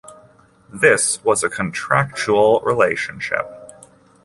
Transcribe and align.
This 0.73 1.23
was 1.23 1.43
a 1.43 1.49
contractual 1.51 2.61
relationship. 2.61 3.45